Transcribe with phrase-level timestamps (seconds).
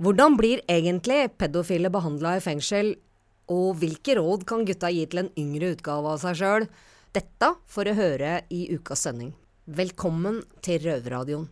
[0.00, 2.94] Hvordan blir egentlig pedofile behandla i fengsel,
[3.52, 6.68] og hvilke råd kan gutta gi til en yngre utgave av seg sjøl?
[7.12, 9.34] Dette får du høre i ukas sending.
[9.68, 11.50] Velkommen til Røverradioen.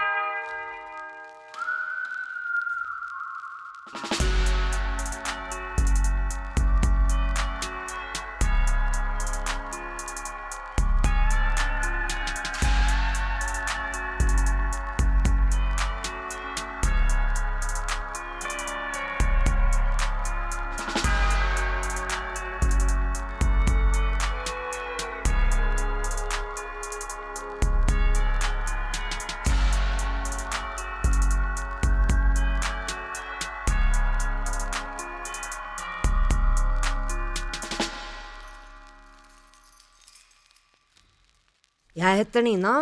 [41.99, 42.73] Jeg heter Nina,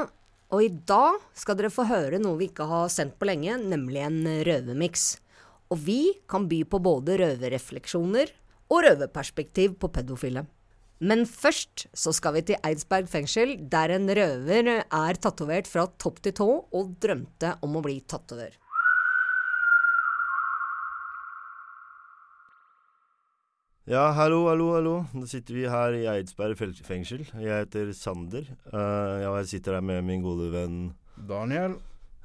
[0.52, 4.02] og i dag skal dere få høre noe vi ikke har sendt på lenge, nemlig
[4.04, 5.06] en røvermiks.
[5.72, 8.34] Og vi kan by på både røverrefleksjoner
[8.68, 10.44] og røverperspektiv på pedofile.
[11.00, 16.20] Men først så skal vi til Eidsberg fengsel, der en røver er tatovert fra topp
[16.20, 18.52] til tå og drømte om å bli tatovør.
[23.86, 24.92] Ja, hallo, hallo, hallo.
[25.14, 27.20] Nå sitter vi her i Eidsberg fengsel.
[27.38, 28.48] Jeg heter Sander.
[28.72, 30.80] Uh, ja, jeg sitter her med min gode venn
[31.28, 31.76] Daniel.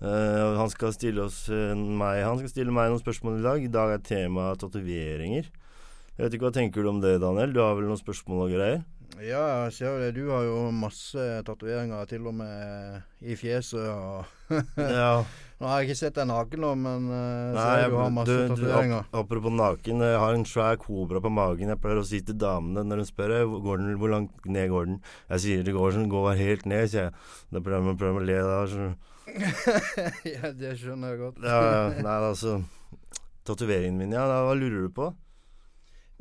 [0.02, 3.62] Uh, han skal stille oss uh, meg Han skal stille meg noen spørsmål i dag.
[3.62, 5.52] I dag er tema tatoveringer.
[6.18, 7.54] Jeg vet ikke Hva tenker du om det, Daniel?
[7.54, 8.82] Du har vel noen spørsmål og greier?
[9.20, 10.12] Ja, jeg ser det.
[10.16, 13.84] Du har jo masse tatoveringer, til og med i fjeset.
[13.92, 14.26] Og
[14.80, 15.24] ja.
[15.62, 18.14] Nå har jeg ikke sett deg naken nå, men uh, Nei, ser jeg, du har
[18.16, 19.04] masse tatoveringer.
[19.06, 20.02] ap- apropos naken.
[20.08, 21.70] Jeg har en svær kobra på magen.
[21.70, 24.72] Jeg pleier å si til damene når de spør «Eh, går den, hvor langt ned
[24.74, 24.98] går den.
[25.36, 27.14] Jeg sier det går sånn, går helt ned, sier jeg.
[27.54, 28.60] Da prøver man prøver å le da.
[28.74, 28.90] Så.
[30.34, 31.44] ja, det skjønner jeg godt.
[31.46, 32.58] Ja, ja, nei, altså
[33.46, 34.26] Tatoveringen min, ja.
[34.30, 35.12] Da, hva lurer du på?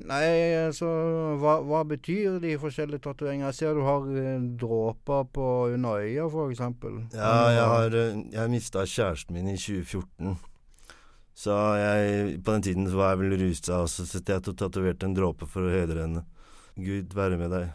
[0.09, 0.27] Nei,
[0.67, 0.89] altså
[1.41, 3.51] hva, hva betyr de forskjellige tatoveringene?
[3.51, 7.03] Jeg ser du har eh, dråper på under øya, eksempel.
[7.13, 10.39] Ja, jeg har eh, Jeg mista kjæresten min i 2014.
[11.41, 14.57] Så jeg På den tiden så var jeg vel rusa, og så satt jeg og
[14.61, 16.25] tatoverte en dråpe for å hedre henne.
[16.81, 17.71] Gud være med deg.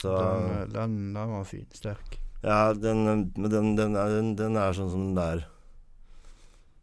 [0.00, 1.66] Så Den, eh, den, den var fin.
[1.74, 2.20] Sterk.
[2.42, 5.42] Ja, den, den, den, er, den, er sånn som den er.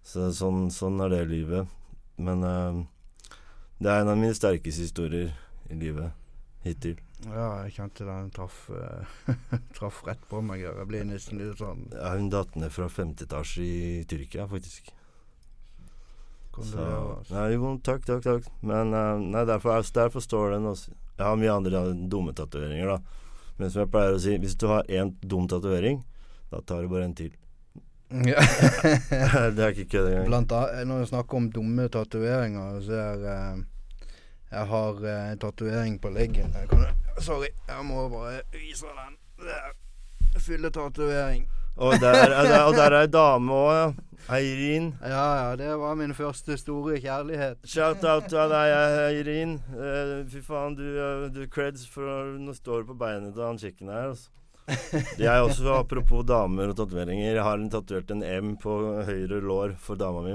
[0.05, 1.71] Så, sånn, sånn er det livet.
[2.21, 2.83] Men eh,
[3.77, 5.33] det er en av mine sterkeste historier
[5.69, 6.13] i livet
[6.65, 6.97] hittil.
[7.25, 8.67] Ja, jeg kjente den traff,
[9.77, 10.61] traf rett på meg.
[10.65, 14.91] Jeg ble nesten litt sånn Ja, hun datt ned fra femte etasje i Tyrkia, faktisk.
[16.57, 16.83] Så,
[17.29, 18.45] nei, jo, takk, takk, takk.
[18.65, 22.95] Men eh, nei, derfor, er, derfor står den også Jeg har mye andre dumme tatoveringer,
[22.95, 23.25] da.
[23.57, 26.01] Men som jeg pleier å si, hvis du har én dum tatovering,
[26.51, 27.33] da tar du bare en til.
[28.11, 28.39] Ja.
[29.55, 30.27] det er ikke kødd engang.
[30.29, 33.57] Blant annet, når vi snakker om dumme tatoveringer, så er eh,
[34.51, 36.53] Jeg har eh, en tatovering på leggen.
[36.55, 36.85] Jeg kan,
[37.19, 39.17] sorry, jeg må bare vise den.
[39.43, 39.75] Der.
[40.39, 41.47] Fylletatovering.
[41.77, 43.87] Og der, er- der, og der er ei dame òg, ja.
[44.33, 44.87] Eirin.
[45.05, 47.59] Ja ja, det var min første store kjærlighet.
[47.69, 48.71] Shout-out til deg,
[49.11, 49.53] Eirin.
[49.75, 53.59] Eh, fy faen, du, eh, du creds for Nå står du på beinet til han
[53.61, 54.29] kikken her, altså.
[55.27, 58.73] Jeg også, apropos damer og tatoveringer, jeg har en tatovert en M på
[59.07, 60.33] høyre lår for dama mi.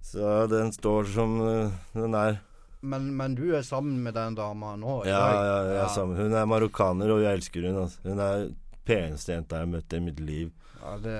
[0.00, 2.38] Så den står som eh, den er.
[2.84, 5.02] Men, men du er sammen med den dama nå?
[5.08, 6.16] Ja, Ja, ja, ja, sammen.
[6.20, 7.82] Hun er marokkaner, og jeg elsker hun.
[7.82, 8.00] Altså.
[8.04, 8.46] Hun er
[8.84, 10.52] peneste jenta jeg har møtt i mitt liv.
[10.80, 11.18] Ja, det,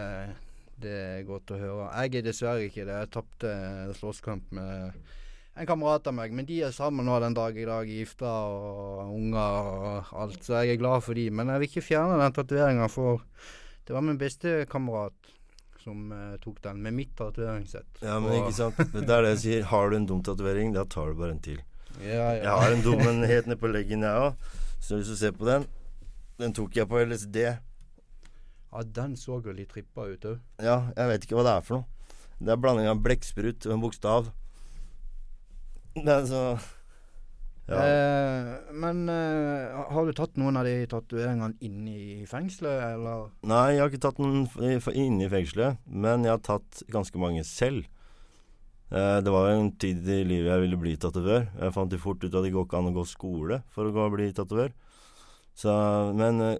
[0.85, 1.91] det er godt å høre.
[2.05, 2.99] Jeg er dessverre ikke det.
[3.03, 3.55] Jeg tapte
[4.01, 4.97] slåsskamp med
[5.55, 6.33] en kamerat av meg.
[6.35, 10.41] Men de er sammen nå den dag i dag, gifta og unger og alt.
[10.43, 11.29] Så jeg er glad for de.
[11.31, 13.23] Men jeg vil ikke fjerne den tatoveringa, for
[13.87, 15.33] det var min beste kamerat
[15.85, 18.01] som uh, tok den, med mitt tatoveringssett.
[18.01, 18.79] Ja, men ikke sant.
[18.95, 19.67] Det er det jeg sier.
[19.69, 21.61] Har du en dum tatovering, da tar du bare en til.
[22.01, 24.49] Ja, Jeg har en dum en helt nede på leggen, jeg òg.
[24.83, 25.69] Så hvis du ser på den
[26.37, 27.37] Den tok jeg på LSD.
[28.75, 30.41] ja, den så jo litt trippa ut òg.
[30.59, 32.17] Ja, jeg vet ikke hva det er for noe.
[32.41, 34.33] Det er blanding av blekksprut og en bokstav.
[35.97, 36.59] Men så
[37.67, 37.79] Ja.
[37.81, 43.31] Eh, men eh, har du tatt noen av de tatoveringene inne i fengselet, eller?
[43.49, 47.41] Nei, jeg har ikke tatt i- inne i fengselet, men jeg har tatt ganske mange
[47.49, 47.87] selv.
[48.93, 51.49] Eh, det var en tid i livet jeg ville bli tatovør.
[51.59, 54.11] Jeg fant jo fort ut at det går ikke an å gå skole for å
[54.13, 54.73] bli tatovør.
[55.55, 55.71] Så,
[56.15, 56.57] men eh,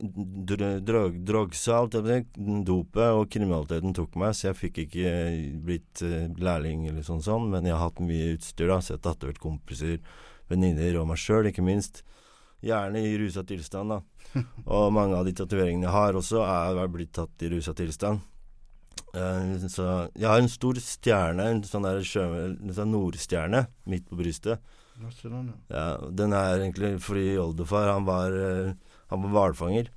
[0.81, 2.21] drog, drogsa, alt det der,
[2.63, 7.25] dopet og kriminaliteten tok meg, så jeg fikk ikke eh, blitt eh, lærling eller sånn
[7.25, 9.99] sånn, men jeg har hatt mye utstyr, da, har tatovert kompiser,
[10.51, 12.05] venninner og meg sjøl, ikke minst.
[12.65, 13.99] Gjerne i rusa tilstand, da.
[14.77, 18.23] Og mange av de tatoveringene jeg har også, er blitt tatt i rusa tilstand.
[19.71, 19.85] Så
[20.17, 22.25] jeg har en stor stjerne, en sånn der sjø,
[22.75, 24.63] sånn nordstjerne midt på brystet.
[25.69, 25.87] Ja.
[26.11, 28.35] Den er egentlig fordi oldefar, han var
[29.13, 29.91] Han var hvalfanger.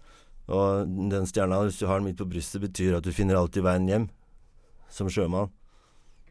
[0.47, 3.65] Og den stjerna, hvis du har den midt på brystet, betyr at du finner alltid
[3.65, 4.07] veien hjem
[4.93, 5.51] som sjømann.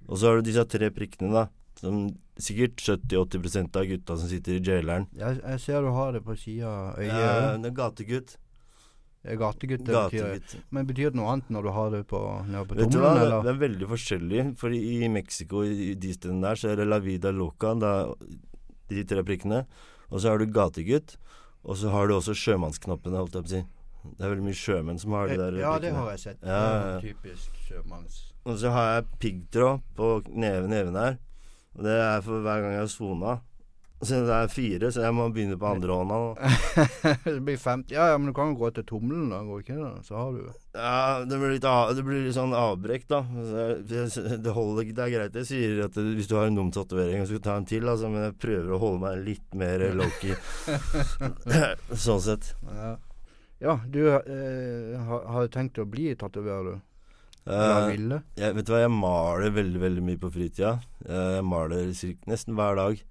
[0.07, 1.47] Og så har du disse tre prikkene, da.
[1.77, 2.07] Som
[2.41, 5.07] sikkert 70-80% av gutta som sitter i jaileren.
[5.17, 7.13] Jeg, jeg ser du har det på sida av øyet.
[7.13, 8.37] Ja, det er gategutt.
[9.27, 12.93] Gategutt, det betyr Men betyr det noe annet når du har det på, på Vet
[12.95, 13.41] du hva, eller?
[13.43, 14.45] det er veldig forskjellig.
[14.61, 17.93] For i Mexico, i de stedene der, så er det la vida loca, da,
[18.93, 19.65] de tre prikkene.
[20.13, 21.17] Og så har du gategutt.
[21.67, 23.63] Og så har du også sjømannsknappene, holdt jeg på å si.
[24.07, 26.45] Det er veldig mye sjømenn som har de der Eh, ja, det har jeg sett.
[26.47, 26.99] Ja, ja.
[27.03, 28.21] Typisk sjømanns...
[28.47, 31.17] Og så har jeg piggtråd på neven, neven her.
[31.75, 33.33] Og det er for hver gang jeg har sona.
[34.01, 36.17] Så det er fire, så jeg må begynne på andre hånda.
[36.21, 36.51] nå.
[37.25, 39.39] det blir 50 Ja, ja, men du kan jo gå til tommelen, da.
[39.47, 39.93] Går ikke det?
[40.05, 40.43] Så har du
[40.77, 43.23] Ja, det blir litt, av, det blir litt sånn avbrekk, da.
[43.89, 44.05] Det,
[44.45, 44.91] det holder.
[44.93, 47.45] Det er greit jeg sier at det, hvis du har en dum tatovering så skal
[47.49, 50.37] ta en til, altså, men jeg prøver å holde meg litt mer low-key.
[52.07, 52.53] sånn sett.
[52.69, 52.93] Ja,
[53.65, 56.85] ja du eh, har, har tenkt å bli tatoverer, du?
[57.47, 58.25] Ville?
[58.35, 60.77] jeg, vet du hva, jeg maler veldig veldig mye på fritida.
[61.07, 61.93] Eh, jeg maler
[62.27, 63.05] nesten hver dag.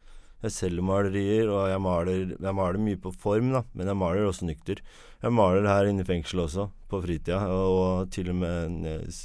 [0.46, 4.28] Jeg selger malerier, og jeg maler, jeg maler mye på form, da, men jeg maler
[4.30, 4.82] også nykter.
[5.24, 8.76] Jeg maler her inne i fengselet også, på fritida, og, til og med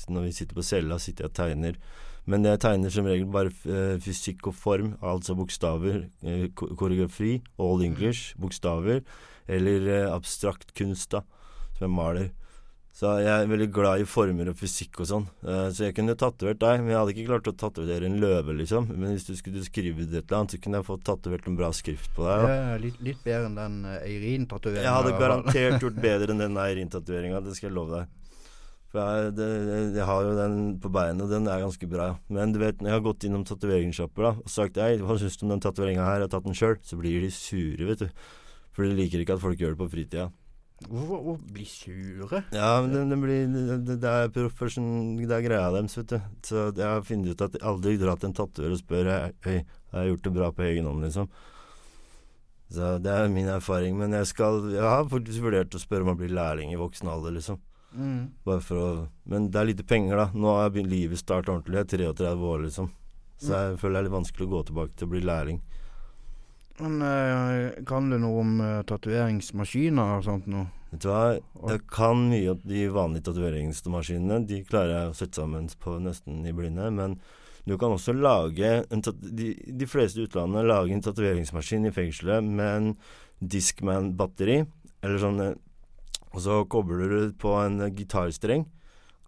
[0.08, 1.76] når vi sitter på cella, sitter jeg og tegner.
[2.30, 6.06] Men jeg tegner som regel bare eh, fysikk og form, altså bokstaver.
[6.24, 9.02] eh, koreografi, all English, bokstaver.
[9.48, 11.20] Eller eh, abstrakt kunst, da,
[11.76, 12.30] som jeg maler.
[12.90, 15.26] Så jeg er veldig glad i former og fysikk og sånn.
[15.46, 18.56] Eh, så jeg kunne tatovert deg, men jeg hadde ikke klart å tatovere en løve,
[18.58, 18.90] liksom.
[18.90, 21.70] Men hvis du skulle skrive et eller annet, så kunne jeg fått tatovert en bra
[21.76, 22.46] skrift på deg.
[22.50, 24.88] Ja, litt, litt bedre enn den uh, Eirin-tatoveringa.
[24.88, 28.16] Jeg hadde garantert gjort bedre enn den Eirin-tatoveringa, det skal jeg love deg.
[28.90, 29.48] For jeg, det,
[29.94, 32.10] jeg har jo den på beinet, den er ganske bra.
[32.26, 35.46] Men du vet, når jeg har gått innom tatoveringssjapper og sagt Hei, hva syns du
[35.46, 38.28] om den tatoveringa her, jeg har tatt den sjøl, så blir de sure, vet du.
[38.74, 40.26] For de liker ikke at folk gjør det på fritida.
[40.88, 42.40] Hvorfor hvor bli sure?
[42.56, 43.50] Ja, men det, det blir
[43.84, 45.18] det, det er profesjon...
[45.20, 46.18] Det er greia deres, vet du.
[46.46, 49.10] Så jeg har funnet ut at jeg aldri drar til en tatovør og spør
[49.44, 49.58] Hei,
[49.92, 51.28] har jeg gjort det bra på egen hånd, liksom.
[52.70, 53.98] Så det er min erfaring.
[53.98, 57.10] Men jeg skal Jeg har faktisk vurdert å spørre om å bli lærling i voksen
[57.12, 57.60] alder, liksom.
[57.90, 58.30] Mm.
[58.46, 58.90] Bare for å
[59.28, 60.26] Men det er lite penger, da.
[60.32, 61.82] Nå har jeg begynt livet startet ordentlig.
[61.82, 62.90] Jeg er 33 år, liksom.
[63.40, 65.60] Så jeg føler det er litt vanskelig å gå tilbake til å bli lærling.
[66.80, 70.70] Men eh, kan du noe om uh, tatoveringsmaskiner og sånt noe?
[70.90, 71.36] Vet du hva,
[71.70, 74.40] jeg kan mye om de vanlige tatoveringsmaskinene.
[74.48, 76.88] De klarer jeg å sette sammen på nesten i blinde.
[76.96, 77.20] Men
[77.68, 82.90] du kan også lage de, de fleste utlandet lager en tatoveringsmaskin i fengselet med en
[83.40, 84.64] Discman-batteri.
[85.00, 85.54] Eller sånn eh,
[86.34, 88.66] Og så kobler du på en eh, gitarstreng.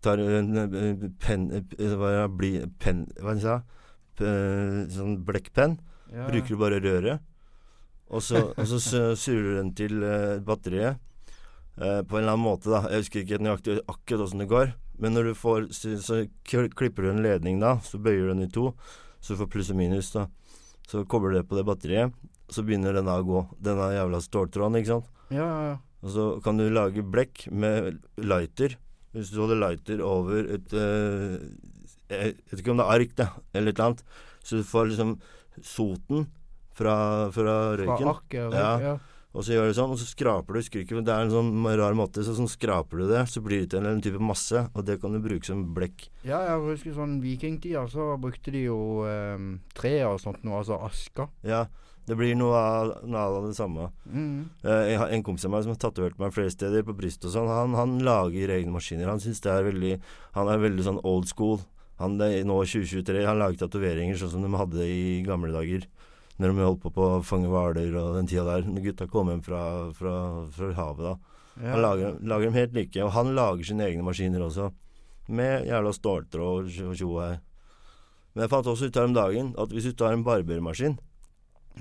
[0.03, 2.27] Tar en eh, penn eh, Hva?
[2.29, 3.69] Bli, penn Hva sa jeg?
[4.93, 5.79] Sånn blekkpenn.
[6.13, 6.27] Ja.
[6.29, 7.23] Bruker du bare røret.
[8.13, 10.99] Og så, og så su- surrer du den til eh, batteriet
[11.81, 12.83] eh, på en eller annen måte, da.
[12.93, 14.75] Jeg husker ikke nøyaktig akkurat åssen det går.
[15.03, 17.79] Men når du får Så, så klipper du en ledning, da.
[17.83, 18.75] Så bøyer du den i to.
[19.23, 20.27] Så du får pluss og minus, da.
[20.91, 22.13] Så kobler du det på det batteriet.
[22.53, 23.47] Så begynner den da å gå.
[23.65, 25.09] Denne jævla ståltråden, ikke sant.
[25.33, 25.79] Ja, ja, ja.
[26.03, 28.77] Og så kan du lage blekk med lighter.
[29.15, 31.39] Hvis du holder lighter over et eh,
[32.13, 34.05] Jeg vet ikke om det er ark, da, eller et eller annet.
[34.45, 35.17] Så du får liksom
[35.63, 36.27] soten
[36.77, 36.95] fra,
[37.35, 38.13] fra røyken.
[38.13, 38.57] arket?
[38.57, 38.71] Ja.
[38.83, 38.99] ja.
[39.33, 40.61] Og så gjør du sånn, og så skraper du.
[40.61, 42.25] Husker det er en sånn rar måte.
[42.25, 44.67] Så sånn skraper du det, så blir det til en type masse.
[44.77, 46.11] Og det kan du bruke som blekk.
[46.21, 49.47] Ja, jeg husker sånn vikingtida, så brukte de jo eh,
[49.79, 51.31] tre og sånt noe, altså aska.
[51.49, 51.65] Ja,
[52.05, 53.89] det blir noe av, noe av det samme.
[54.05, 54.51] Mm.
[54.69, 57.49] Eh, en kompis av meg som har tatovert meg flere steder på brystet og sånn.
[57.49, 59.09] Han, han lager egne maskiner.
[59.09, 59.95] Han syns det er veldig
[60.37, 61.63] Han er veldig sånn old school.
[62.03, 63.25] Han det nå 2023.
[63.25, 65.89] Han lager tatoveringer sånn som de hadde i gamle dager.
[66.41, 68.65] Når de holdt på på å fange hvaler og den tida der.
[68.67, 69.63] Når gutta kom hjem fra,
[69.97, 70.15] fra,
[70.55, 71.15] fra havet da.
[71.61, 71.75] Ja.
[71.75, 73.03] Han lager, lager dem helt like.
[73.05, 74.71] Og han lager sine egne maskiner også.
[75.29, 77.37] Med jævla ståltråd og tjo- hei.
[78.33, 80.95] Men jeg fant også ut her om dagen at hvis du tar en barbermaskin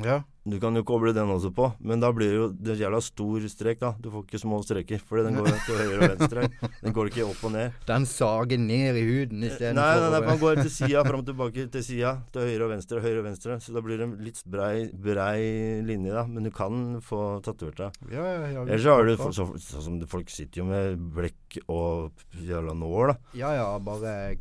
[0.03, 0.17] ja.
[0.43, 3.43] Du kan jo koble den også på, men da blir det jo det jævla stor
[3.51, 3.91] strek, da.
[4.01, 6.45] Du får ikke små streker, for den går til høyre og venstre.
[6.81, 7.75] Den går ikke opp og ned.
[7.85, 11.27] Den sager ned i huden Nei, istedenfor nei, nei, man går til sida, fram og
[11.29, 12.15] tilbake til sida.
[12.33, 13.59] Til høyre og venstre, høyre og venstre.
[13.61, 14.73] Så da blir det en litt brei,
[15.05, 15.45] brei
[15.85, 16.25] linje, da.
[16.25, 18.01] Men du kan få tatovert deg.
[18.15, 18.65] Ja, ja, ja.
[18.65, 23.13] Ellers så har du sånn som det- folk sitter jo med blekk og jævla nål,
[23.13, 23.17] da.
[23.37, 24.37] Ja, ja, bare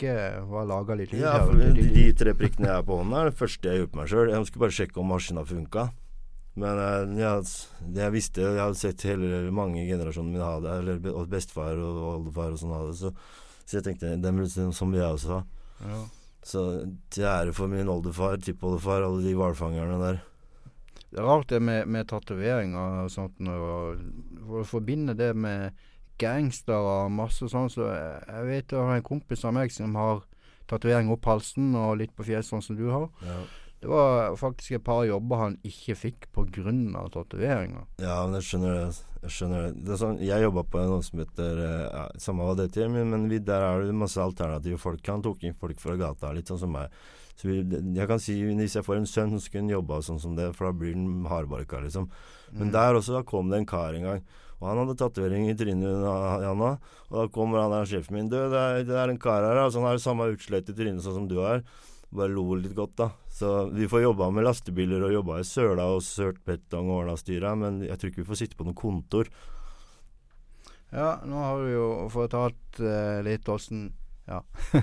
[0.00, 1.22] kakke og laga litt lyd.
[1.22, 3.92] Ja, for de, de tre prikkene jeg har på hånda, er det første jeg gjorde
[3.92, 4.30] på meg sjøl.
[4.32, 5.88] Jeg skulle bare sjekke om maskina funka.
[6.60, 7.50] Men eh, jeg,
[7.94, 11.78] det jeg visste Jeg hadde sett hele mange generasjoner mine ha det, eller og bestefar
[11.78, 13.12] og oldefar og sånn ha det, så
[13.64, 15.44] Så jeg tenkte se som jeg også ha.
[15.86, 16.00] Ja.
[16.42, 16.64] Så
[17.12, 20.18] til ære for min oldefar, tippoldefar, alle de hvalfangerne der.
[21.10, 23.38] Det er rart det med, med tatoveringer og sånt.
[23.46, 24.00] Og,
[24.46, 25.76] for å forbinde det med
[26.20, 30.22] gangstere og masse sånn, så jeg, vet jeg har en kompis av meg som har
[30.70, 33.08] tatovering opp halsen og litt på fjeset, sånn som du har.
[33.26, 33.40] Ja.
[33.80, 37.08] Det var faktisk et par jobber han ikke fikk pga.
[37.14, 37.86] tatoveringer.
[37.98, 38.90] Ja, men jeg skjønner det.
[39.22, 39.84] Jeg skjønner det.
[39.88, 43.08] det sånn, jeg jobba på noe som heter eh, ja, Samme hva det heter, men,
[43.12, 45.00] men vi, der er det masse alternative folk.
[45.08, 46.92] Han tok inn folk fra gata, litt sånn som meg.
[47.40, 47.62] Så vi,
[47.96, 50.50] jeg kan si hvis jeg får en sønn, så skulle han jobba sånn som det,
[50.56, 52.10] for da blir han hardbarka, liksom.
[52.52, 52.72] Men Mm.
[52.76, 54.22] der også da kom det en kar en gang.
[54.60, 56.02] Og han hadde tatovering i trynet,
[56.44, 56.74] Janne.
[57.08, 58.28] Og da kommer han der sjefen min.
[58.28, 59.80] Du, det er, det er en kar her, altså.
[59.80, 61.64] Han har samme utslett i trynet sånn som du har.
[62.12, 63.08] Bare lo litt godt, da.
[63.32, 67.16] Så vi får jobba med lastebiler og jobba i søla og sølt betong og ordna
[67.16, 69.30] styra, men jeg tror ikke vi får sitte på noe kontor.
[70.90, 73.92] Ja, nå har du jo fortalt eh, litt åssen
[74.26, 74.42] Ja.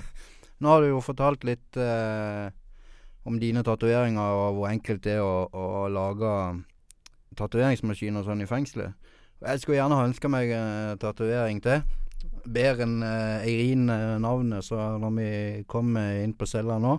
[0.58, 2.48] nå har du jo fortalt litt eh,
[3.28, 6.32] om dine tatoveringer og hvor enkelt det er å, å lage
[7.36, 8.96] tatoveringsmaskiner sånn i fengselet.
[9.38, 11.84] Jeg skulle gjerne ha ønska meg eh, tatovering til.
[12.48, 15.30] Bedre enn eh, Eirin eh, så når vi
[15.70, 16.96] kommer inn på cella nå,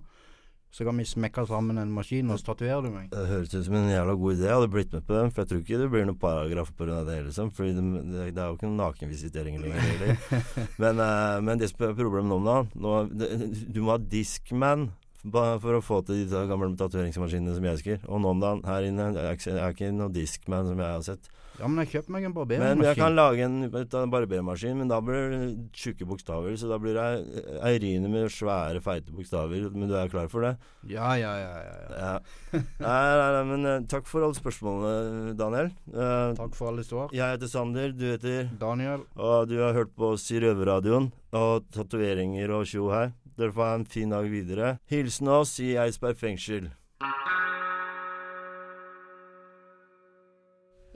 [0.72, 3.10] så kan vi smekke sammen en maskin, og så tatoverer du meg.
[3.12, 4.46] Det høres ut som en jævla god idé.
[4.46, 7.00] Jeg hadde blitt med på den, for jeg tror ikke det blir noen paragraf pga.
[7.08, 7.50] det, liksom.
[7.58, 10.38] Fordi det, det, er jo ikke noen nakenvisitering lenger.
[10.82, 13.32] Men, uh, men det som er problemet nå nå, det,
[13.74, 14.92] Du må ha Discman
[15.26, 18.00] for å få til de gamle tatoveringsmaskinene som jeg husker.
[18.06, 21.08] Og nå om dagen her inne er ikke, er ikke noe Discman som jeg har
[21.10, 21.34] sett.
[21.60, 25.34] Ja, men jeg kjøper meg en Men jeg kan lage en barbermaskin, men da blir
[25.34, 25.42] det
[25.76, 26.56] tjukke bokstaver.
[26.56, 29.68] Så da blir det Eirine med svære, feite bokstaver.
[29.74, 30.54] Men du er klar for det?
[30.88, 31.52] Ja, ja, ja.
[31.60, 32.00] ja, ja.
[32.00, 32.64] Ja.
[32.80, 35.74] Nei, nei, nei, men eh, takk for alle spørsmålene, Daniel.
[35.92, 37.12] Uh, Takk for alle svar.
[37.14, 39.04] jeg heter Sander, du heter Daniel.
[39.20, 41.12] Og du har hørt på oss i Røverradioen.
[41.36, 43.12] Og tatoveringer og tjo her.
[43.40, 44.78] Dere får ha en fin dag videre.
[44.92, 46.72] Hilsen oss i Eidsberg fengsel.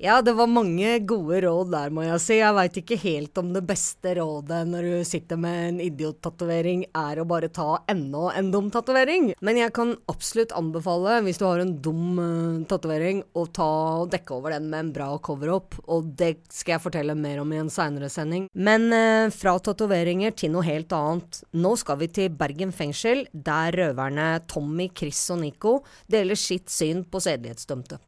[0.04, 2.36] Ja, det var mange gode råd der, må jeg si.
[2.36, 7.22] Jeg veit ikke helt om det beste rådet når du sitter med en idiottatovering er
[7.22, 9.30] å bare ta enda en dum tatovering.
[9.40, 13.70] Men jeg kan absolutt anbefale, hvis du har en dum uh, tatovering, å ta
[14.02, 15.80] og dekke over den med en bra cover-up.
[15.88, 18.50] Og det skal jeg fortelle mer om i en seinere sending.
[18.60, 21.46] Men uh, fra tatoveringer til noe helt annet.
[21.56, 25.78] Nå skal vi til Bergen fengsel, der røverne Tommy, Chris og Nico
[26.12, 28.04] deler sitt syn på sedelighetsdømte.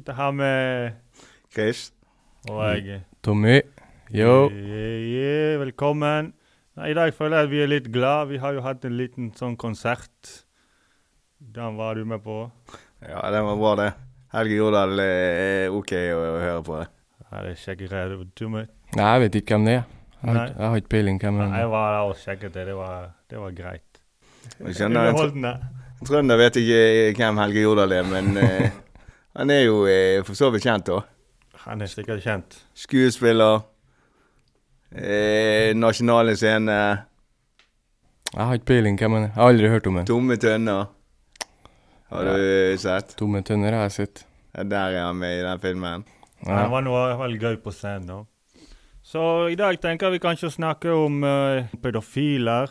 [0.00, 0.90] Sitter her med
[1.52, 1.92] Chris.
[2.48, 3.02] og jeg.
[3.22, 3.60] Tommy.
[4.08, 4.48] Yo.
[4.48, 6.32] Yeah, yeah, velkommen.
[6.88, 8.30] I dag føler jeg at vi er litt glad.
[8.30, 10.30] Vi har jo hatt en liten sånn konsert.
[11.36, 12.38] Den var du med på.
[13.04, 13.90] Ja, den var bra, det.
[14.32, 16.80] Helge Jordal er OK å, å høre på.
[16.80, 16.90] det.
[17.28, 17.54] Ja, det
[17.92, 18.26] jeg.
[18.40, 18.72] Du med?
[18.96, 19.88] Nei, jeg vet ikke hvem det er.
[20.22, 21.56] Jeg har, jeg har ikke peiling hvem det er.
[21.60, 21.74] Jeg er.
[21.76, 22.70] var der og sjekket det.
[22.72, 24.04] Det var, det var greit.
[24.62, 25.56] Jeg skjønner, en Underholdende.
[26.08, 26.84] Trønder vet ikke
[27.20, 28.70] hvem Helge Jordal er, men eh,
[29.40, 31.00] han er jo eh, for så vidt kjent, da.
[31.66, 32.56] Han er sikkert kjent.
[32.76, 33.62] Skuespiller.
[34.90, 36.76] Eh, nasjonale scene.
[38.30, 39.30] Jeg har ikke peiling hvem han er.
[39.32, 40.06] Jeg har aldri hørt om han.
[40.08, 40.88] Tomme tønner.
[42.10, 43.14] Har du sett?
[43.18, 44.24] Tomme tønner har jeg sett.
[44.56, 46.04] Ja, der er han med i den filmen.
[46.40, 46.68] Det Ja.
[46.72, 48.06] var noe veldig gøy på scenen.
[48.06, 48.24] da.
[49.02, 52.70] Så i dag tenker vi kanskje å snakke om uh, pedofiler.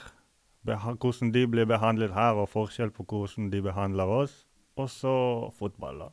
[0.65, 4.45] Hvordan de blir behandlet her, og forskjell på hvordan de behandler oss.
[4.77, 6.09] Og så fotball, da.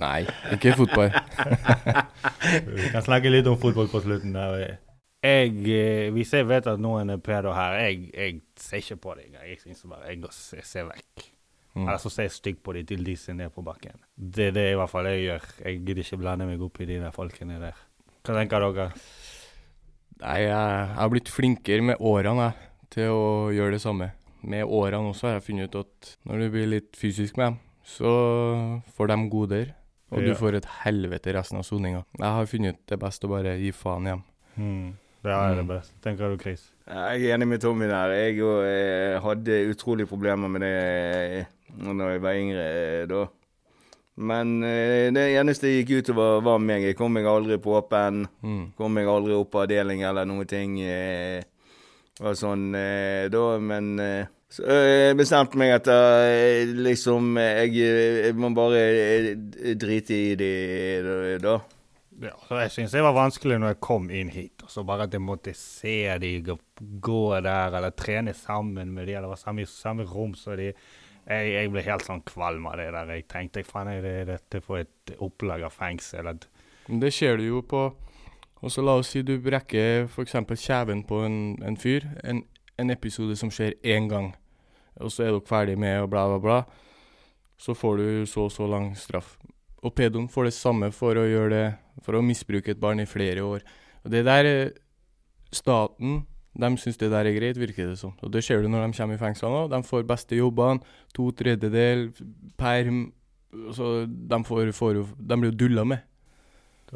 [0.00, 0.24] Nei,
[0.54, 1.12] ikke fotball.
[2.74, 4.34] Vi kan snakke litt om fotball på slutten.
[4.36, 4.78] der.
[5.24, 9.14] Jeg, eh, Hvis jeg vet at noen er pedo her, jeg, jeg ser ikke på
[9.18, 9.46] det engang.
[9.48, 11.30] Jeg synes bare jeg går, jeg ser vekk.
[11.74, 11.88] Mm.
[11.88, 13.96] Eller så ser jeg stygg på dem til de ser ned på bakken.
[14.14, 15.46] Det er det i hvert fall jeg gjør.
[15.64, 17.80] Jeg gidder ikke blande meg opp i de der folkene der.
[18.24, 18.90] Hva tenker dere?
[20.22, 24.12] Nei, jeg, jeg har blitt flinkere med årene jeg, til å gjøre det samme.
[24.44, 27.58] Med årene også har jeg funnet ut at når du blir litt fysisk med dem,
[27.84, 29.74] så får de goder.
[30.12, 30.26] Og Ja.
[30.28, 32.04] du får et helvete resten av soninga.
[32.18, 34.22] Jeg har funnet ut det best å bare gi faen hjem.
[34.58, 34.92] Mm.
[35.24, 35.68] Det er det Mm.
[35.68, 35.92] beste.
[36.02, 36.70] Tenker du, Chris?
[36.86, 38.10] Jeg er enig med Tommy der.
[38.12, 41.44] Jeg jo, eh, hadde utrolig problemer med det eh,
[41.82, 43.26] når jeg var yngre eh, da.
[44.16, 46.82] Men det eneste jeg gikk utover, var meg.
[46.82, 48.28] Jeg kom meg aldri på åpen.
[48.44, 48.72] Mm.
[48.76, 50.78] Kom meg aldri opp på avdeling eller noe ting.
[50.80, 51.42] Eh,
[52.20, 52.70] og sånn
[53.32, 57.94] da, men eh, så eh, jeg bestemte meg at eh, liksom eh, jeg,
[58.28, 59.30] jeg må bare eh,
[59.80, 61.58] drite i det da.
[62.22, 65.08] Ja, så jeg syns det var vanskelig når jeg kom inn hit, og så bare
[65.08, 66.54] at jeg måtte se de gå,
[67.02, 70.70] gå der, eller trene sammen med de, eller være samme, samme rom som de.
[71.24, 73.12] Jeg, jeg ble helt sånn kvalm av det der.
[73.16, 76.30] Jeg tenkte faen, er det dette for et opplag av fengsel?
[76.30, 76.46] At,
[76.86, 77.86] det ser du jo på
[78.60, 80.36] Og så la oss si du brekker f.eks.
[80.60, 82.06] kjeven på en, en fyr.
[82.24, 82.44] En,
[82.78, 84.32] en episode som skjer én gang,
[85.00, 86.58] og så er dere ferdig med og bla, bla, bla.
[87.58, 89.36] Så får du så og så lang straff.
[89.84, 91.64] Og pedoen får det samme for å gjøre det
[92.02, 93.60] For å misbruke et barn i flere år.
[94.02, 94.70] Og det der eh,
[95.54, 98.12] Staten de syns det der er greit, virker det som.
[98.22, 99.62] Og det ser du når de kommer i fengsel nå.
[99.72, 100.82] De får beste jobbene,
[101.14, 102.12] to tredjedel,
[102.58, 103.08] perm
[103.74, 106.02] Så de, får, får De blir jo dulla med.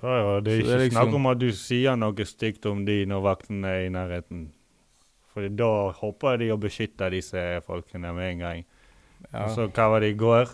[0.03, 2.67] ja, ja, det er ikke det er liksom- snakk om at du sier noe stygt
[2.67, 4.53] om de når vakten er i nærheten.
[5.39, 8.65] For da håper de å beskytte disse folkene med en gang.
[9.31, 9.45] Ja.
[9.47, 10.51] Og så hva var det i går?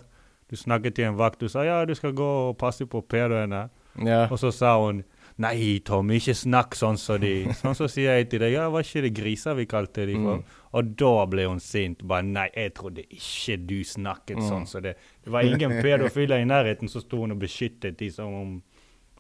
[0.53, 3.71] Du snakket til en vakt, du sa ja, du skal gå og passe på pedoene.
[4.05, 4.27] ja.
[4.29, 5.03] Og så sa hun
[5.41, 7.49] Nei, Tommy, ikke snakk sånn som de.
[7.59, 10.39] Sånn så sier jeg til deg, ja, var ikke det griser vi kalte de for?
[10.45, 10.61] Mm.
[10.79, 12.05] Og da ble hun sint.
[12.07, 14.45] Bare nei, jeg trodde ikke du snakket Mm.
[14.47, 14.93] sånn som det.
[15.25, 18.53] Det var ingen pedofile i nærheten som sto hun og beskyttet de som om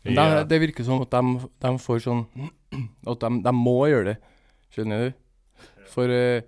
[0.04, 0.44] Ja.
[0.44, 2.22] Det, det virker som at de, de får sånn
[3.10, 4.16] At de, de må gjøre det.
[4.70, 5.14] Skjønner du?
[5.92, 6.42] For eh,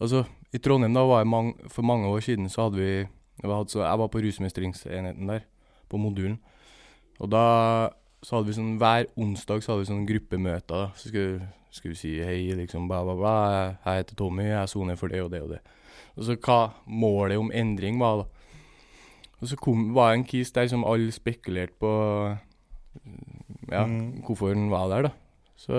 [0.00, 2.90] altså, i Trondheim da var jeg mang, for mange år siden så hadde vi
[3.42, 5.40] Jeg hadde så, Jeg var på rusmestringsenheten der,
[5.90, 6.38] på modulen.
[7.20, 7.90] Og da
[8.24, 10.74] så hadde vi sånn Hver onsdag så hadde vi sånn gruppemøter.
[10.74, 10.86] da.
[10.96, 13.34] Så skulle, skulle vi si hei, liksom, bla, bla, bla.
[13.84, 15.60] Jeg heter Tommy, jeg soner for det og det og det.
[16.16, 18.24] Og så hva målet om endring var, da.
[19.42, 21.90] Og så kom, var det en kis der som alle spekulerte på
[23.72, 24.22] ja, Mm.
[24.24, 25.10] hvorfor han var der, da.
[25.56, 25.72] Så,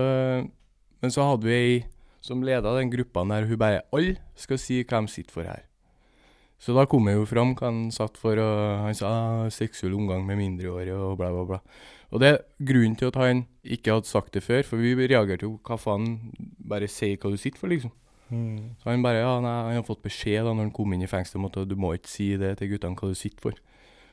[1.02, 1.84] men så hadde vi ei
[2.26, 5.66] som leda den gruppa der, hun bare Alle skal si hva de sitter for her.
[6.58, 9.94] Så da kom jeg jo fram hva han satt for, og han sa ah, seksuell
[9.98, 11.60] omgang med mindreårige og bla, bla, bla.
[12.16, 15.46] Og det er grunnen til at han ikke hadde sagt det før, for vi reagerte
[15.46, 16.16] jo hva faen,
[16.64, 17.94] bare si hva du sitter for, liksom.
[18.32, 18.74] Mm.
[18.82, 21.12] Så han bare, ja, nei, han har fått beskjed da når han kom inn i
[21.12, 23.62] fengselet om at du må ikke si det til guttene hva du sitter for.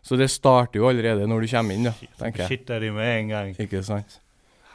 [0.03, 2.51] Så det starter jo allerede når du kommer inn, da, tenker jeg.
[2.51, 3.57] Beskytter de med en gang.
[3.62, 4.18] Ikke sant?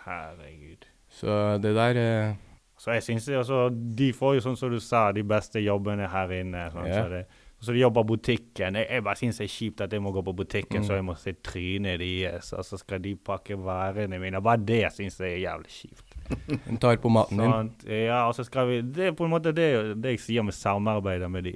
[0.06, 0.88] Herregud.
[1.12, 2.36] Så det der eh,
[2.78, 6.34] Så jeg synes altså, De får jo, sånn som du sa, de beste jobbene her
[6.38, 6.68] inne.
[6.74, 7.04] Sånn, yeah.
[7.04, 8.76] så det, så de jobber butikken.
[8.78, 10.86] Jeg, jeg bare synes det er kjipt at jeg må gå på butikken Mm.
[10.86, 14.42] så jeg må se trynet deres, og så skal de pakke varene mine.
[14.46, 16.18] Bare det synes jeg er jævlig kjipt.
[16.68, 17.56] Han tar på maten din.
[17.56, 17.88] Sant?
[17.90, 20.54] Ja, og så skal vi Det er på en måte det, det jeg sier med
[20.54, 21.56] samarbeidet med de.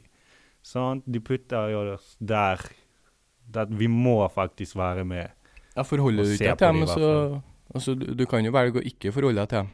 [0.65, 2.62] Sånn, De putter jo oss der.
[3.53, 5.29] At vi må faktisk være med.
[5.75, 7.41] Ja, forholder du deg til dem, så
[7.75, 9.71] altså, du, du kan jo velge å ikke forholde deg til dem.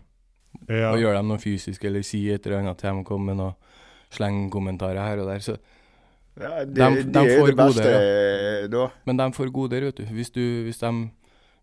[0.69, 0.91] Ja.
[0.91, 3.53] Og gjør dem noe fysisk, eller si et eller annet til dem, komme med noe
[4.15, 5.39] slengkommentarer her og der.
[5.43, 5.57] Så,
[6.37, 8.03] Ja, det, de, de, de er får det beste goder,
[8.63, 8.83] eh, da.
[9.09, 10.03] men de får goder, vet du.
[10.13, 10.91] Hvis, du, hvis, de,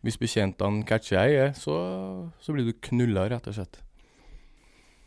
[0.02, 1.76] hvis betjentene catcher deg, så,
[2.42, 3.78] så blir du knulla, rett og slett.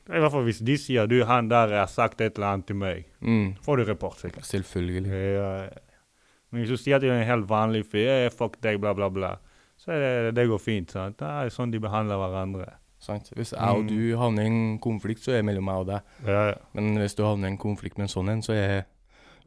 [0.07, 2.79] I hvert fall hvis de sier du, han der har sagt et eller annet til
[2.79, 4.45] meg, Mm, får du rapport sikkert.
[4.47, 5.11] selvfølgelig.
[5.35, 5.69] Ja.
[6.51, 9.33] Men hvis du sier er en helt vanlig fyr, eh, fuck deg, bla, bla, bla,
[9.75, 10.91] så det, det går fint.
[10.95, 11.17] sant?
[11.19, 12.69] Det er sånn de behandler hverandre.
[13.07, 13.31] Sant?
[13.35, 13.87] Hvis jeg og Mm.
[13.87, 16.01] du havner i en konflikt, så er det mellom meg og deg.
[16.27, 16.53] Ja, ja.
[16.75, 18.85] Men hvis du havner i en konflikt med en sånn en, så er det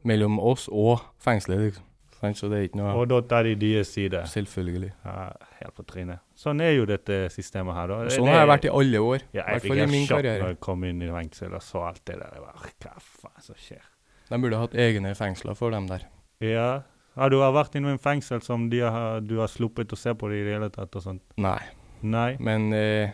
[0.03, 1.83] mellom oss og fengselet, liksom.
[2.21, 2.37] Sant?
[2.37, 4.19] Så det er ikke noe Og da tar de deres side.
[4.29, 4.91] Selvfølgelig.
[5.05, 6.19] Ja, helt på trynet.
[6.37, 7.95] Sånn er jo dette systemet her, da.
[8.13, 9.21] Sånn har jeg vært i alle år.
[9.33, 11.61] Ja, jeg fikk fall i helt min sjokk når jeg kom inn i fengsel og
[11.65, 12.29] så alt det der.
[12.35, 13.81] Jeg bare, Hva faen som skjer?
[14.29, 16.05] De burde hatt egne fengsler for dem der.
[16.39, 16.83] Ja.
[17.17, 20.41] Har du vært i noen fengsel som har, du har sluppet å se på det
[20.41, 21.21] i det hele tatt og sånt?
[21.37, 21.59] Nei.
[22.01, 22.37] Nei.
[22.39, 23.11] Men eh,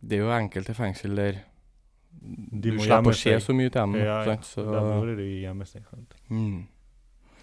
[0.00, 1.32] det er jo enkelte fengsel der
[2.18, 3.94] De du slipper å se så mye til dem.
[4.00, 4.24] Ja, ja.
[4.24, 4.44] sant?
[4.48, 5.82] Så, der burde de gjemme seg.
[5.90, 6.14] Sant?
[6.28, 6.66] mm.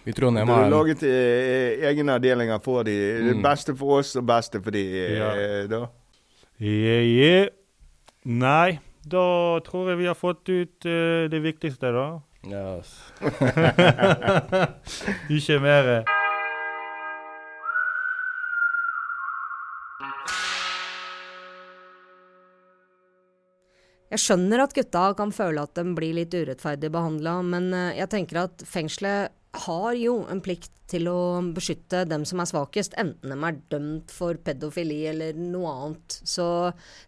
[0.06, 2.92] I Trondheim har har laget eh, egne avdelinger for de.
[3.26, 3.42] Det Mm.
[3.42, 5.86] beste for oss og beste for de, eh, da.
[6.60, 7.48] Yeah, yeah.
[8.24, 12.20] Nei, da tror jeg vi har fått ut eh, det viktigste, da.
[12.46, 13.10] Yes.
[15.30, 16.04] Ikke mer.
[24.06, 28.10] Jeg skjønner at gutta kan føle at de blir litt urettferdig behandla, men eh, jeg
[28.12, 29.34] tenker at fengselet
[29.66, 34.12] har jo en plikt til å beskytte dem som er svakest, enten de er dømt
[34.14, 36.18] for pedofili eller noe annet.
[36.22, 36.46] Så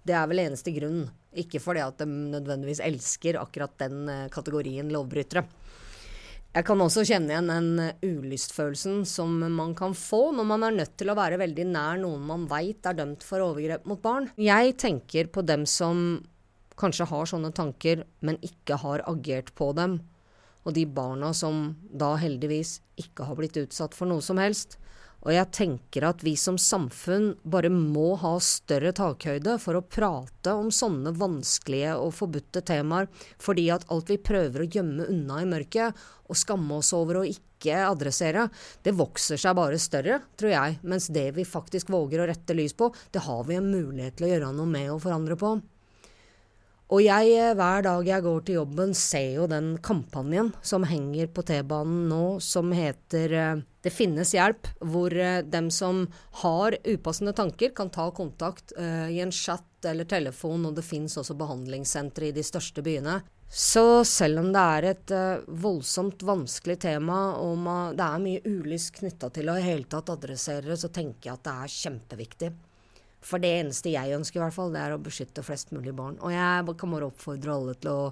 [0.02, 1.04] det er vel eneste grunn.
[1.38, 5.44] Ikke fordi at de nødvendigvis elsker akkurat den eh, kategorien lovbrytere.
[6.56, 10.74] Jeg kan også kjenne igjen den eh, ulystfølelsen som man kan få når man er
[10.80, 14.26] nødt til å være veldig nær noen man veit er dømt for overgrep mot barn.
[14.40, 16.24] Jeg tenker på dem som
[16.78, 20.00] kanskje har sånne tanker, men ikke har agert på dem.
[20.66, 24.76] Og de barna som da heldigvis ikke har blitt utsatt for noe som helst.
[25.26, 30.52] Og jeg tenker at vi som samfunn bare må ha større takhøyde for å prate
[30.54, 33.08] om sånne vanskelige og forbudte temaer,
[33.42, 37.26] fordi at alt vi prøver å gjemme unna i mørket og skamme oss over å
[37.26, 38.46] ikke adressere,
[38.86, 42.76] det vokser seg bare større, tror jeg, mens det vi faktisk våger å rette lys
[42.78, 45.56] på, det har vi en mulighet til å gjøre noe med og forandre på.
[46.88, 51.28] Og jeg, eh, hver dag jeg går til jobben, ser jo den kampanjen som henger
[51.28, 56.06] på T-banen nå, som heter eh, Det finnes hjelp, hvor eh, dem som
[56.40, 61.36] har upassende tanker, kan ta kontakt i en chat eller telefon, og det fins også
[61.38, 63.20] behandlingssentre i de største byene.
[63.48, 65.12] Så selv om det er et
[65.46, 70.72] voldsomt vanskelig tema, og det er mye ulyst knytta til å i hele tatt adressere
[70.72, 72.50] det, så tenker jeg at det er kjempeviktig.
[73.24, 76.18] For det eneste jeg ønsker, i hvert fall, det er å beskytte flest mulig barn.
[76.22, 78.10] Og jeg kan bare oppfordre alle til å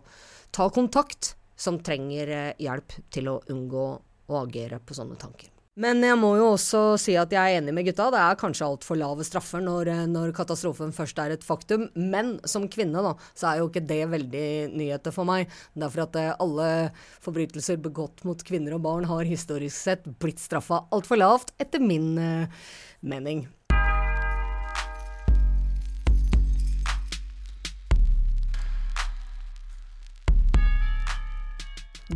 [0.55, 3.85] ta kontakt, som trenger eh, hjelp til å unngå
[4.27, 5.53] å agere på sånne tanker.
[5.77, 8.07] Men jeg må jo også si at jeg er enig med gutta.
[8.13, 11.87] Det er kanskje altfor lave straffer når, eh, når, katastrofen først er et faktum.
[11.97, 15.53] Men som kvinne, da, så er jo ikke det veldig nyheter for meg.
[15.77, 16.71] Derfor at eh, alle
[17.25, 22.15] forbrytelser begått mot kvinner og barn har historisk sett blitt straffa altfor lavt, etter min
[23.05, 23.47] mening.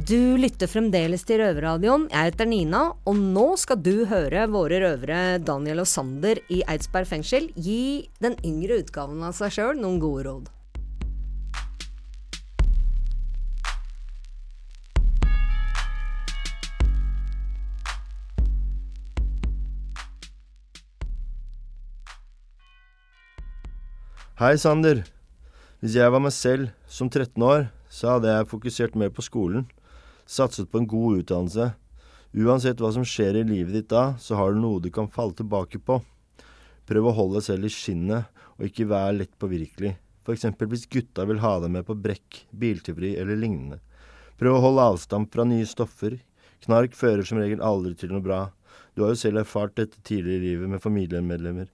[0.00, 2.06] Du lytter fremdeles til Røverradioen.
[2.08, 7.04] Jeg heter Nina, og nå skal du høre våre røvere Daniel og Sander i Eidsberg
[7.10, 10.46] fengsel gi den yngre utgaven av seg sjøl noen gode råd.
[24.40, 25.02] Hei, Sander.
[25.82, 29.68] Hvis jeg var meg selv som 13 år, så hadde jeg fokusert mer på skolen
[30.30, 31.72] satset på en god utdannelse.
[32.30, 35.34] Uansett hva som skjer i livet ditt da, så har du noe du kan falle
[35.34, 35.98] tilbake på.
[36.86, 39.96] Prøv å holde deg selv i skinnet, og ikke være lett påvirkelig.
[40.30, 43.80] Eksempel hvis gutta vil ha deg med på brekk, biltyveri eller lignende.
[44.38, 46.20] Prøv å holde avstand fra nye stoffer.
[46.64, 48.40] Knark fører som regel aldri til noe bra.
[48.94, 51.70] Du har jo selv erfart dette tidligere i livet med familiemedlemmer.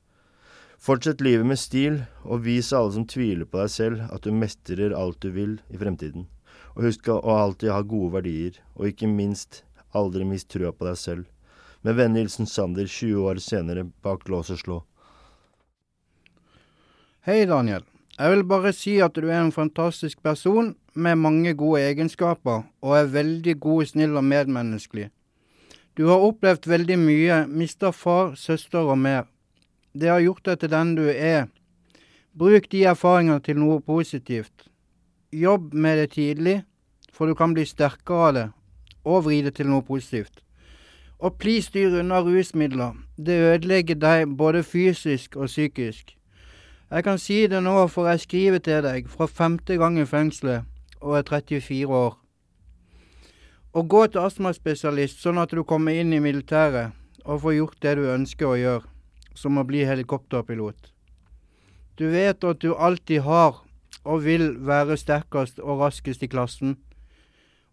[0.80, 4.96] Fortsett livet med stil, og vis alle som tviler på deg selv at du mestrer
[4.96, 6.26] alt du vil i fremtiden.
[6.76, 9.62] Og husk å alltid ha gode verdier, og ikke minst
[9.96, 11.24] aldri mist trua på deg selv.
[11.80, 14.78] Med vennlig hilsen Sander, 20 år senere, bak lås og slå.
[17.24, 17.86] Hei, Daniel.
[18.18, 22.96] Jeg vil bare si at du er en fantastisk person med mange gode egenskaper, og
[22.96, 25.10] er veldig god, snill og medmenneskelig.
[25.96, 29.24] Du har opplevd veldig mye, mista far, søster og mer.
[29.96, 31.46] Det har gjort deg til den du er.
[32.36, 34.68] Bruk de erfaringene til noe positivt.
[35.32, 36.62] Jobb med det tidlig,
[37.12, 38.44] for du kan bli sterkere av det,
[39.04, 40.42] og vri det til noe positivt.
[41.18, 42.92] Og please styr unna rusmidler.
[43.16, 46.12] Det ødelegger deg både fysisk og psykisk.
[46.90, 50.62] Jeg kan si det nå, for jeg skriver til deg fra femte gang i fengselet
[51.00, 52.14] og er 34 år.
[53.72, 57.96] Og gå til astmaspesialist sånn at du kommer inn i militæret og får gjort det
[57.98, 58.86] du ønsker å gjøre,
[59.34, 60.92] som å bli helikopterpilot.
[61.98, 63.65] Du vet at du alltid har
[64.06, 66.76] og vil være sterkest og raskest i klassen.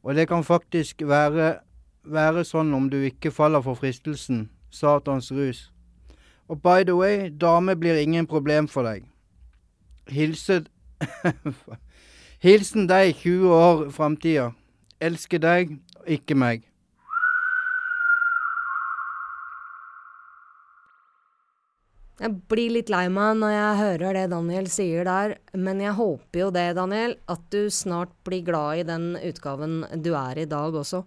[0.04, 1.60] Og det kan faktisk være,
[2.04, 5.70] være sånn om du ikke faller for fristelsen, Satans rus.
[6.50, 9.06] Og by the way, dame blir ingen problem for deg.
[10.10, 10.64] Hilse
[12.44, 14.50] Hilsen deg 20 år framtida.
[15.00, 16.66] Elsker deg, ikke meg.
[22.24, 26.40] Jeg blir litt lei meg når jeg hører det Daniel sier der, men jeg håper
[26.40, 30.72] jo det, Daniel, at du snart blir glad i den utgaven du er i dag
[30.72, 31.02] også.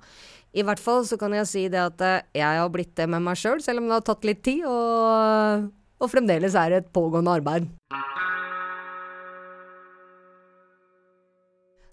[0.53, 3.25] I hvert fall så kan jeg si det at eh, jeg har blitt det med
[3.25, 5.71] meg sjøl, selv, selv om det har tatt litt tid, og,
[6.05, 7.73] og fremdeles er et pågående arbeid.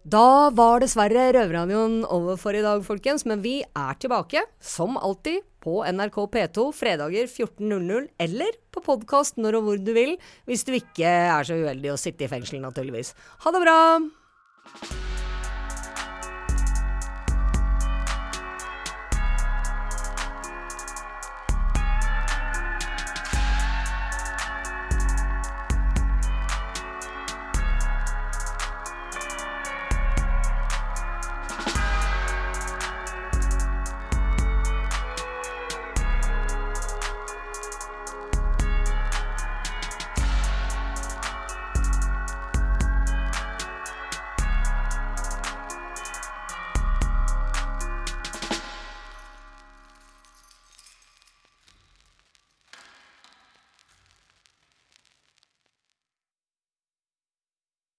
[0.03, 5.45] Da var dessverre Røverradioen over for i dag, folkens, men vi er tilbake, som alltid,
[5.63, 10.17] på NRK P2 fredager 14.00, eller på podkast når og hvor du vil,
[10.49, 13.15] hvis du ikke er så uheldig å sitte i fengsel, naturligvis.
[13.45, 13.79] Ha det bra!